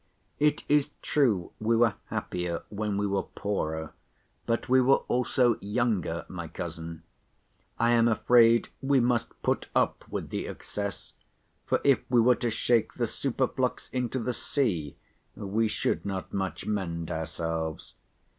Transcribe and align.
"It 0.39 0.63
is 0.67 0.89
true 1.03 1.51
we 1.59 1.75
were 1.75 1.93
happier 2.07 2.63
when 2.69 2.97
we 2.97 3.05
were 3.05 3.21
poorer, 3.21 3.93
but 4.47 4.67
we 4.67 4.81
were 4.81 5.03
also 5.07 5.59
younger, 5.59 6.25
my 6.27 6.47
cousin. 6.47 7.03
I 7.77 7.91
am 7.91 8.07
afraid 8.07 8.69
we 8.81 8.99
must 8.99 9.39
put 9.43 9.67
up 9.75 10.03
with 10.09 10.29
the 10.31 10.47
excess, 10.47 11.13
for 11.67 11.79
if 11.83 11.99
we 12.09 12.19
were 12.19 12.33
to 12.37 12.49
shake 12.49 12.93
the 12.95 13.05
superflux 13.05 13.91
into 13.93 14.17
the 14.17 14.33
sea, 14.33 14.97
we 15.35 15.67
should 15.67 16.03
not 16.03 16.33
much 16.33 16.65
mend 16.65 17.11
ourselves. 17.11 17.93